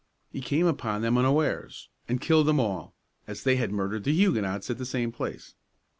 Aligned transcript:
He 0.31 0.41
came 0.41 0.65
upon 0.65 1.03
them 1.03 1.15
unawares, 1.15 1.87
and 2.07 2.19
killed 2.19 2.47
them 2.47 2.59
all, 2.59 2.95
as 3.27 3.43
they 3.43 3.57
had 3.57 3.71
murdered 3.71 4.03
the 4.03 4.11
Huguenots 4.13 4.71
at 4.71 4.79
the 4.79 4.83
same 4.87 5.11
place. 5.11 5.53